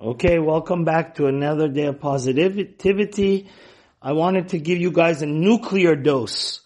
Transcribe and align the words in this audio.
Okay, 0.00 0.38
welcome 0.38 0.84
back 0.84 1.16
to 1.16 1.26
another 1.26 1.66
day 1.66 1.86
of 1.86 1.98
positivity. 1.98 3.48
I 4.00 4.12
wanted 4.12 4.50
to 4.50 4.58
give 4.60 4.78
you 4.78 4.92
guys 4.92 5.22
a 5.22 5.26
nuclear 5.26 5.96
dose, 5.96 6.60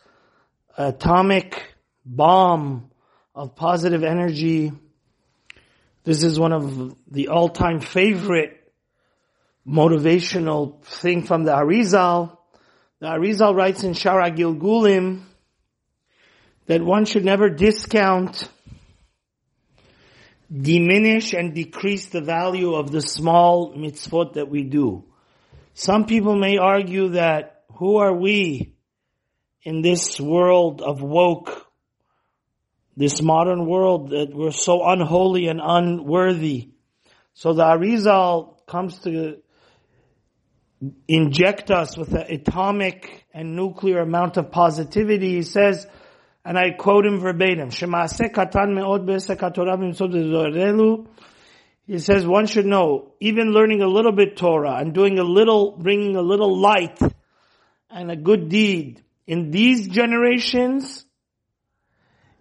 atomic 0.77 1.75
bomb 2.05 2.91
of 3.35 3.57
positive 3.57 4.05
energy. 4.05 4.71
This 6.05 6.25
is 6.25 6.39
one 6.39 6.53
of 6.53 6.95
the 7.11 7.29
all-time 7.29 7.81
favorite 7.81 8.71
motivational 9.67 10.83
thing 10.83 11.23
from 11.23 11.45
the 11.45 11.53
Arizal. 11.53 12.37
The 12.99 13.07
Arizal 13.07 13.55
writes 13.55 13.83
in 13.83 13.95
Shaar 13.95 14.21
HaGilgulim 14.21 15.23
that 16.67 16.83
one 16.83 17.07
should 17.07 17.25
never 17.25 17.49
discount 17.49 18.47
diminish 20.53 21.33
and 21.33 21.55
decrease 21.55 22.07
the 22.07 22.21
value 22.21 22.75
of 22.75 22.91
the 22.91 23.01
small 23.01 23.75
mitzvot 23.75 24.35
that 24.35 24.49
we 24.49 24.65
do. 24.65 25.05
Some 25.75 26.05
people 26.05 26.37
may 26.37 26.59
argue 26.59 27.11
that 27.11 27.63
who 27.77 27.97
are 27.97 28.15
we 28.15 28.75
in 29.63 29.81
this 29.81 30.21
world 30.21 30.83
of 30.83 31.01
woke, 31.01 31.67
this 32.97 33.23
modern 33.23 33.67
world 33.67 34.11
that 34.11 34.35
we're 34.35 34.51
so 34.51 34.85
unholy 34.85 35.49
and 35.49 35.61
unworthy. 35.63 36.71
So 37.33 37.55
the 37.55 37.65
Arizal 37.65 38.67
comes 38.67 38.99
to 39.01 39.39
inject 41.09 41.71
us 41.71 41.97
with 41.97 42.13
an 42.13 42.27
atomic 42.29 43.25
and 43.33 43.57
nuclear 43.57 44.01
amount 44.01 44.37
of 44.37 44.51
positivity. 44.51 45.37
He 45.37 45.43
says, 45.43 45.87
and 46.45 46.59
I 46.59 46.71
quote 46.71 47.07
him 47.07 47.21
verbatim, 47.21 47.69
katan 47.69 48.75
me'od 48.75 49.07
He 51.87 51.99
says 51.99 52.27
one 52.27 52.47
should 52.47 52.67
know, 52.67 53.13
even 53.21 53.53
learning 53.53 53.83
a 53.83 53.89
little 53.89 54.13
bit 54.13 54.37
Torah 54.37 54.77
and 54.77 54.93
doing 54.93 55.19
a 55.19 55.25
little, 55.25 55.73
bringing 55.73 56.17
a 56.17 56.23
little 56.23 56.59
light 56.59 56.99
and 57.91 58.11
a 58.11 58.17
good 58.17 58.49
deed 58.49 59.03
in 59.27 59.51
these 59.51 59.89
generations 59.89 61.05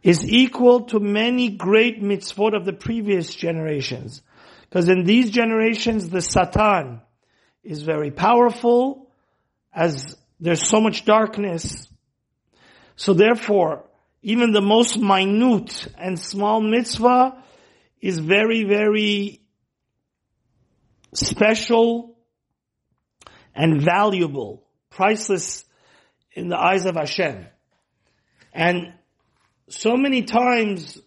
is 0.02 0.28
equal 0.28 0.86
to 0.86 1.00
many 1.00 1.50
great 1.50 2.02
mitzvot 2.02 2.56
of 2.56 2.66
the 2.66 2.74
previous 2.74 3.36
generations. 3.36 4.24
Because 4.62 4.90
in 4.90 5.04
these 5.04 5.30
generations, 5.30 6.10
the 6.10 6.22
Satan 6.22 7.02
is 7.64 7.84
very 7.84 8.10
powerful 8.10 9.12
as 9.72 10.18
there's 10.40 10.68
so 10.68 10.82
much 10.82 11.06
darkness. 11.06 11.88
So 12.96 13.14
therefore, 13.14 13.86
even 14.22 14.52
the 14.52 14.62
most 14.62 14.98
minute 15.00 15.88
and 15.98 16.20
small 16.20 16.62
mitzvah 16.62 17.44
is 18.00 18.20
very, 18.20 18.64
very 18.64 19.42
special 21.14 22.16
and 23.56 23.82
valuable, 23.82 24.64
priceless 24.90 25.66
in 26.34 26.50
the 26.50 26.58
eyes 26.58 26.86
of 26.86 26.96
Hashem. 26.96 27.48
And 28.54 28.94
so 29.70 29.96
many 29.96 30.24
times, 30.24 30.98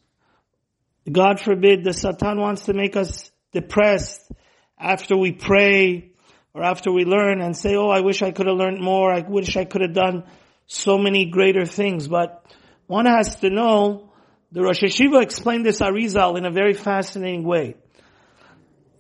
God 1.10 1.40
forbid, 1.40 1.84
the 1.84 1.92
Satan 1.92 2.40
wants 2.40 2.66
to 2.66 2.74
make 2.74 2.96
us 2.96 3.30
depressed 3.52 4.30
after 4.78 5.16
we 5.16 5.32
pray 5.32 6.12
or 6.52 6.62
after 6.62 6.92
we 6.92 7.04
learn 7.04 7.40
and 7.40 7.56
say, 7.56 7.76
oh, 7.76 7.88
I 7.88 8.00
wish 8.00 8.22
I 8.22 8.30
could 8.30 8.46
have 8.46 8.56
learned 8.56 8.80
more. 8.80 9.12
I 9.12 9.20
wish 9.20 9.56
I 9.56 9.64
could 9.64 9.82
have 9.82 9.94
done 9.94 10.24
so 10.66 10.98
many 10.98 11.26
greater 11.26 11.66
things. 11.66 12.08
But 12.08 12.44
one 12.86 13.06
has 13.06 13.36
to 13.36 13.50
know, 13.50 14.12
the 14.52 14.62
Rosh 14.62 14.82
HaYeshiva 14.82 15.22
explained 15.22 15.66
this 15.66 15.80
Arizal 15.80 16.36
in 16.38 16.44
a 16.44 16.50
very 16.50 16.74
fascinating 16.74 17.44
way. 17.44 17.76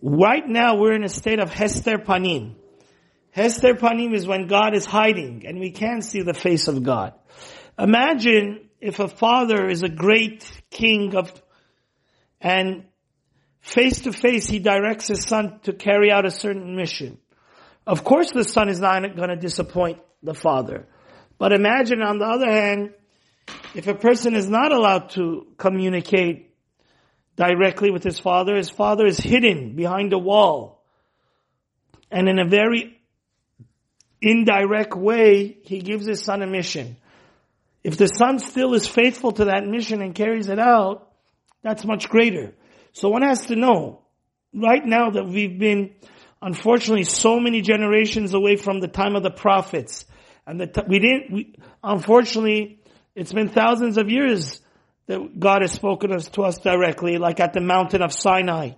Right 0.02 0.46
now 0.46 0.76
we're 0.76 0.94
in 0.94 1.04
a 1.04 1.08
state 1.08 1.38
of 1.38 1.50
Hester 1.50 1.98
Panim. 1.98 2.56
Hester 3.30 3.74
Panim 3.74 4.14
is 4.14 4.26
when 4.26 4.46
God 4.46 4.74
is 4.74 4.84
hiding 4.84 5.44
and 5.46 5.58
we 5.58 5.70
can't 5.70 6.04
see 6.04 6.22
the 6.22 6.34
face 6.34 6.68
of 6.68 6.82
God. 6.82 7.14
Imagine 7.78 8.68
if 8.80 8.98
a 8.98 9.08
father 9.08 9.68
is 9.68 9.82
a 9.82 9.88
great 9.88 10.44
king 10.70 11.16
of, 11.16 11.32
and 12.40 12.84
face 13.60 14.02
to 14.02 14.12
face 14.12 14.46
he 14.46 14.58
directs 14.58 15.08
his 15.08 15.22
son 15.22 15.60
to 15.62 15.72
carry 15.72 16.10
out 16.10 16.26
a 16.26 16.30
certain 16.30 16.76
mission. 16.76 17.18
Of 17.86 18.04
course 18.04 18.30
the 18.30 18.44
son 18.44 18.68
is 18.68 18.80
not 18.80 19.16
going 19.16 19.30
to 19.30 19.36
disappoint 19.36 20.00
the 20.22 20.34
father. 20.34 20.86
But 21.38 21.52
imagine 21.52 22.02
on 22.02 22.18
the 22.18 22.26
other 22.26 22.50
hand, 22.50 22.94
if 23.74 23.86
a 23.86 23.94
person 23.94 24.34
is 24.34 24.48
not 24.48 24.72
allowed 24.72 25.10
to 25.10 25.46
communicate 25.56 26.54
directly 27.36 27.90
with 27.90 28.04
his 28.04 28.18
father, 28.18 28.56
his 28.56 28.70
father 28.70 29.06
is 29.06 29.18
hidden 29.18 29.74
behind 29.74 30.12
a 30.12 30.18
wall. 30.18 30.84
And 32.10 32.28
in 32.28 32.38
a 32.38 32.46
very 32.46 33.00
indirect 34.22 34.94
way, 34.94 35.58
he 35.64 35.80
gives 35.80 36.06
his 36.06 36.22
son 36.22 36.42
a 36.42 36.46
mission. 36.46 36.96
If 37.82 37.96
the 37.96 38.06
son 38.06 38.38
still 38.38 38.74
is 38.74 38.86
faithful 38.86 39.32
to 39.32 39.46
that 39.46 39.66
mission 39.66 40.00
and 40.00 40.14
carries 40.14 40.48
it 40.48 40.58
out, 40.58 41.10
that's 41.62 41.84
much 41.84 42.08
greater. 42.08 42.54
So 42.92 43.08
one 43.08 43.22
has 43.22 43.46
to 43.46 43.56
know, 43.56 44.02
right 44.54 44.84
now 44.84 45.10
that 45.10 45.26
we've 45.26 45.58
been, 45.58 45.94
unfortunately, 46.40 47.04
so 47.04 47.40
many 47.40 47.60
generations 47.60 48.32
away 48.32 48.56
from 48.56 48.80
the 48.80 48.88
time 48.88 49.16
of 49.16 49.24
the 49.24 49.30
prophets, 49.30 50.04
and 50.46 50.60
that 50.60 50.88
we 50.88 51.00
didn't, 51.00 51.32
we, 51.32 51.54
unfortunately, 51.82 52.80
it's 53.14 53.32
been 53.32 53.48
thousands 53.48 53.98
of 53.98 54.10
years 54.10 54.60
that 55.06 55.38
God 55.38 55.62
has 55.62 55.72
spoken 55.72 56.18
to 56.18 56.42
us 56.42 56.58
directly, 56.58 57.18
like 57.18 57.40
at 57.40 57.52
the 57.52 57.60
mountain 57.60 58.02
of 58.02 58.12
Sinai. 58.12 58.72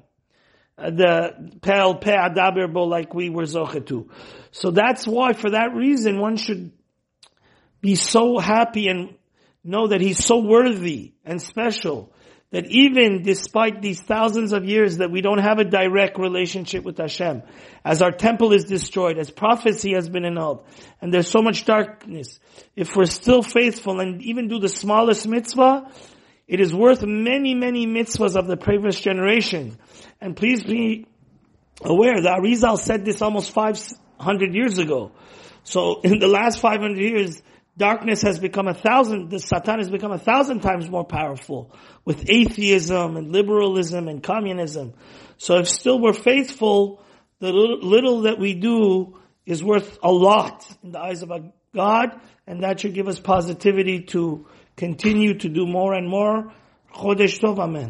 Uh, 0.78 0.90
the 0.90 1.58
Pel 1.62 1.94
Pe 1.94 2.12
Adabirbo, 2.12 2.86
like 2.86 3.14
we 3.14 3.30
were 3.30 3.44
Zochetu. 3.44 4.10
So 4.50 4.70
that's 4.70 5.06
why, 5.06 5.32
for 5.32 5.50
that 5.50 5.74
reason, 5.74 6.20
one 6.20 6.36
should 6.36 6.72
be 7.80 7.94
so 7.94 8.38
happy 8.38 8.88
and 8.88 9.14
know 9.64 9.86
that 9.86 10.02
He's 10.02 10.22
so 10.22 10.38
worthy 10.38 11.14
and 11.24 11.40
special 11.40 12.12
that 12.50 12.66
even 12.66 13.22
despite 13.22 13.82
these 13.82 14.00
thousands 14.00 14.52
of 14.52 14.64
years 14.64 14.98
that 14.98 15.10
we 15.10 15.20
don't 15.20 15.38
have 15.38 15.58
a 15.58 15.64
direct 15.64 16.18
relationship 16.18 16.84
with 16.84 16.98
Hashem, 16.98 17.42
as 17.84 18.02
our 18.02 18.12
temple 18.12 18.52
is 18.52 18.64
destroyed, 18.64 19.18
as 19.18 19.30
prophecy 19.30 19.94
has 19.94 20.08
been 20.08 20.24
annulled, 20.24 20.64
and 21.00 21.12
there's 21.12 21.28
so 21.28 21.42
much 21.42 21.64
darkness, 21.64 22.38
if 22.76 22.94
we're 22.94 23.06
still 23.06 23.42
faithful 23.42 24.00
and 24.00 24.22
even 24.22 24.48
do 24.48 24.60
the 24.60 24.68
smallest 24.68 25.26
mitzvah, 25.26 25.90
it 26.46 26.60
is 26.60 26.72
worth 26.72 27.02
many, 27.02 27.54
many 27.54 27.86
mitzvahs 27.86 28.36
of 28.36 28.46
the 28.46 28.56
previous 28.56 29.00
generation. 29.00 29.76
And 30.20 30.36
please 30.36 30.62
be 30.62 31.06
aware 31.82 32.20
that 32.22 32.38
Arizal 32.38 32.78
said 32.78 33.04
this 33.04 33.20
almost 33.20 33.50
500 33.50 34.54
years 34.54 34.78
ago. 34.78 35.10
So 35.64 36.00
in 36.02 36.20
the 36.20 36.28
last 36.28 36.60
500 36.60 36.96
years, 36.96 37.42
darkness 37.76 38.22
has 38.22 38.38
become 38.38 38.68
a 38.68 38.74
thousand, 38.74 39.30
the 39.30 39.38
Satan 39.38 39.78
has 39.78 39.90
become 39.90 40.12
a 40.12 40.18
thousand 40.18 40.60
times 40.60 40.88
more 40.88 41.04
powerful 41.04 41.74
with 42.04 42.28
atheism 42.28 43.16
and 43.16 43.32
liberalism 43.32 44.08
and 44.08 44.22
communism. 44.22 44.94
So 45.38 45.58
if 45.58 45.68
still 45.68 46.00
we're 46.00 46.12
faithful, 46.12 47.02
the 47.38 47.52
little, 47.52 48.22
that 48.22 48.38
we 48.38 48.54
do 48.54 49.18
is 49.44 49.62
worth 49.62 49.98
a 50.02 50.10
lot 50.10 50.66
in 50.82 50.92
the 50.92 51.00
eyes 51.00 51.22
of 51.22 51.30
God, 51.74 52.20
and 52.46 52.62
that 52.62 52.80
should 52.80 52.94
give 52.94 53.08
us 53.08 53.20
positivity 53.20 54.02
to 54.04 54.46
continue 54.76 55.38
to 55.38 55.48
do 55.48 55.66
more 55.66 55.92
and 55.92 56.08
more. 56.08 56.52
Chodesh 56.94 57.38
Tov, 57.40 57.58
Amen. 57.58 57.84